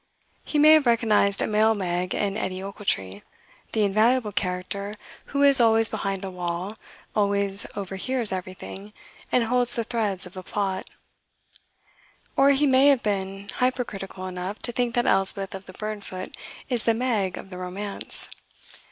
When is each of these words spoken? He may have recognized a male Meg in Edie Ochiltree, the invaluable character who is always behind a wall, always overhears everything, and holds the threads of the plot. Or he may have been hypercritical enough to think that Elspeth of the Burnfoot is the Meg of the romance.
He 0.43 0.57
may 0.57 0.71
have 0.71 0.87
recognized 0.87 1.43
a 1.43 1.45
male 1.47 1.75
Meg 1.75 2.15
in 2.15 2.35
Edie 2.35 2.63
Ochiltree, 2.63 3.21
the 3.73 3.83
invaluable 3.83 4.31
character 4.31 4.95
who 5.25 5.43
is 5.43 5.61
always 5.61 5.89
behind 5.89 6.23
a 6.25 6.31
wall, 6.31 6.75
always 7.15 7.67
overhears 7.75 8.31
everything, 8.31 8.93
and 9.31 9.43
holds 9.43 9.75
the 9.75 9.83
threads 9.83 10.25
of 10.25 10.33
the 10.33 10.41
plot. 10.41 10.89
Or 12.35 12.49
he 12.49 12.65
may 12.65 12.87
have 12.87 13.03
been 13.03 13.47
hypercritical 13.57 14.25
enough 14.25 14.57
to 14.63 14.71
think 14.71 14.95
that 14.95 15.05
Elspeth 15.05 15.53
of 15.53 15.67
the 15.67 15.73
Burnfoot 15.73 16.35
is 16.67 16.85
the 16.85 16.95
Meg 16.95 17.37
of 17.37 17.51
the 17.51 17.59
romance. 17.59 18.29